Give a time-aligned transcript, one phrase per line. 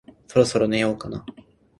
[0.27, 1.23] そろそろ寝ようかな